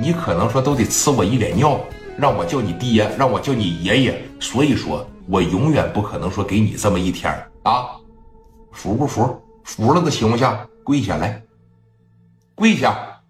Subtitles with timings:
[0.00, 1.78] 你可能说都得呲我一脸尿，
[2.16, 4.24] 让我叫你爹，让我叫你爷爷。
[4.40, 7.30] 所以说我永远不可能说给你这么一天
[7.64, 8.00] 啊！
[8.72, 9.38] 服不服？
[9.62, 11.42] 服了的情况下跪下来，
[12.54, 13.20] 跪下。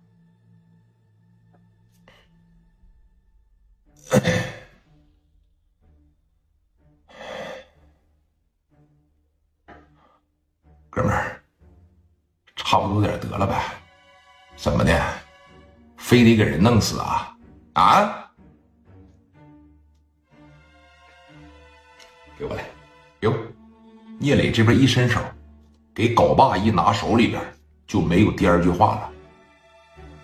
[10.89, 11.43] 哥们儿，
[12.55, 13.61] 差不多点得了呗？
[14.57, 15.30] 怎么的？
[16.11, 17.33] 非得给人弄死啊？
[17.75, 18.27] 啊！
[22.37, 22.65] 给我来！
[23.21, 23.33] 哟，
[24.19, 25.21] 聂磊这边一伸手，
[25.95, 27.41] 给镐把一拿手里边，
[27.87, 29.09] 就没有第二句话了。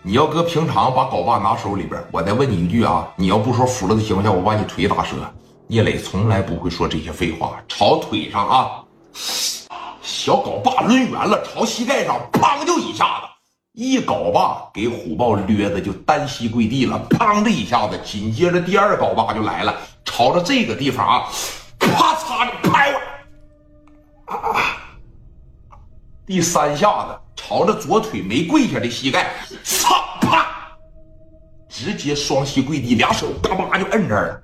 [0.02, 5.32] 你要搁平常把镐把拿手里边，我再问你一句啊，你要不说服了的情况下，我把你腿打折。
[5.68, 8.84] 聂磊从来不会说这些废话，朝腿上啊。
[10.02, 13.35] 小镐把抡圆了，朝膝盖上砰就一下子，
[13.76, 21.28] 一镐把给虎豹掠的就单膝跪地了，砰的一下子，紧接着第二镐把就来了，朝着这个地方啊，
[21.78, 22.91] 啪嚓的拍
[24.24, 24.78] 我，啊，
[26.24, 30.46] 第三下子朝着左腿没跪下的膝盖，操啪，
[31.68, 34.42] 直接双膝跪地，俩手嘎巴就摁这儿了。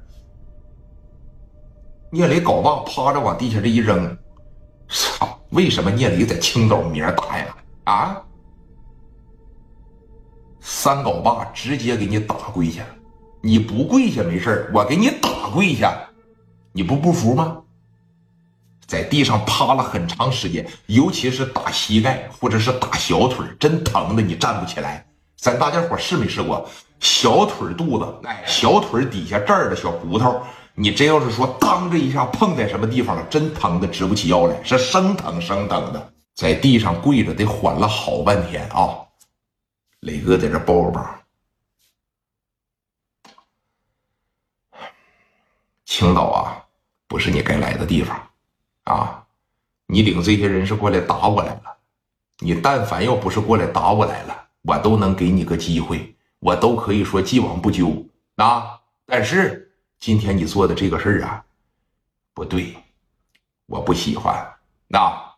[2.10, 4.14] 聂磊镐把趴着往地下这一扔，
[4.90, 5.40] 操！
[5.52, 7.56] 为什么聂磊在青岛名大呀？
[7.84, 8.22] 啊！
[10.64, 12.84] 三镐把直接给你打跪下，
[13.42, 15.92] 你不跪下没事我给你打跪下，
[16.72, 17.58] 你不不服吗？
[18.86, 25.04] 在地上趴了很长时间，尤其是打膝盖或者是打小腿，真疼的你站不起来。
[25.36, 26.64] 咱大家伙试没试过？
[27.00, 30.40] 小腿肚子，哎，小腿底下这儿的小骨头。
[30.74, 38.94] 你真要是说当这一下碰在什么地方了，真疼的直不起腰来，是生疼生疼的，在地上跪着得缓了好半天啊！
[40.02, 41.18] 磊哥在这抱抱。
[45.84, 46.66] 青岛啊，
[47.06, 48.30] 不是你该来的地方
[48.84, 49.24] 啊！
[49.86, 51.76] 你领这些人是过来打我来了，
[52.38, 58.04] 你但凡要不是过来打我来了，我都能给你个机会，我都可以说既往不咎
[58.36, 58.80] 啊！
[59.06, 59.70] 但是。
[60.00, 61.44] 今天你做的这个事儿啊，
[62.34, 62.76] 不对，
[63.66, 64.34] 我不喜欢。
[64.88, 65.36] 那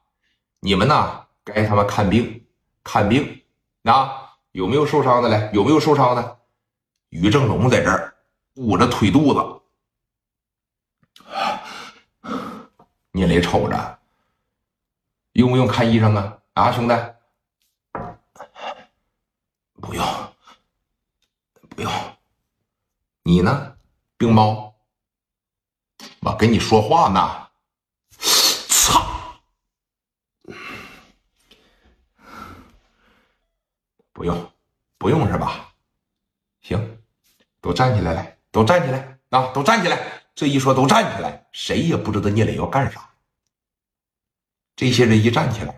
[0.61, 1.27] 你们呢？
[1.45, 2.43] 该他妈看病，
[2.83, 3.43] 看病。
[3.83, 4.11] 那
[4.55, 5.51] 有没有受伤的来？
[5.53, 6.39] 有没有受伤的？
[7.09, 8.15] 于正龙在这儿
[8.55, 9.61] 捂着腿肚子。
[13.11, 13.99] 聂磊瞅着，
[15.33, 16.39] 用不用看医生啊？
[16.53, 16.95] 啊，兄弟，
[19.81, 20.07] 不用，
[21.71, 21.91] 不用。
[23.25, 23.77] 你呢？
[24.17, 24.73] 病猫，
[26.21, 27.49] 我跟你说话呢。
[34.25, 34.51] 不用，
[34.97, 35.69] 不用是吧？
[36.63, 36.99] 行，
[37.61, 39.51] 都站起来，来，都站起来啊！
[39.53, 39.99] 都站起来！
[40.35, 43.07] 这一说都站起来，谁也不知道聂磊要干啥。
[44.77, 45.75] 这些人一站起来，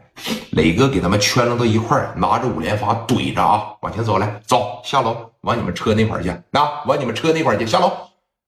[0.52, 7.90] 磊哥给他们圈了到一块拿着五连发怼着啊，往前走来，走下楼，往你们车那块去，啊，往你们车那块去，下楼。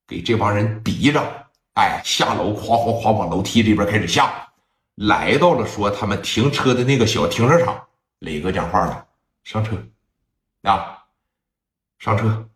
[0.07, 1.21] 给这帮人逼着，
[1.75, 4.49] 哎，下楼，哗哗哗往楼梯这边开始下，
[4.95, 7.85] 来到了说他们停车的那个小停车场。
[8.21, 9.07] 磊哥讲话了
[9.49, 9.83] ：“上车，
[10.61, 11.07] 啊，
[11.99, 12.47] 上车，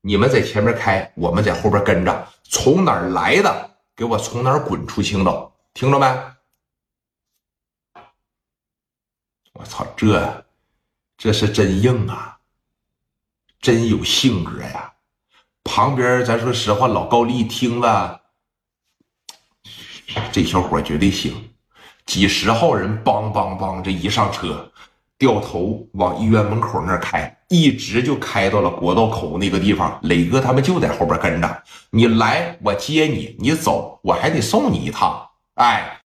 [0.00, 2.28] 你们在前面开，我们在后边跟着。
[2.42, 6.04] 从哪儿来的，给我从哪儿滚出青岛，听着没？
[9.52, 10.44] 我操，这
[11.16, 12.40] 这是真硬啊，
[13.60, 14.92] 真有性格呀。”
[15.62, 18.20] 旁边，咱说实话，老高丽听了，
[20.32, 21.54] 这小伙绝对行。
[22.04, 24.71] 几十号人，梆梆梆，这一上车，
[25.22, 29.96] 掉头往医院门口那开，一直就开到了国道口那个地方。
[30.02, 35.28] 磊哥他们就在后边跟着，你来我接你，你走我还得送你一趟。
[35.54, 35.96] 哎，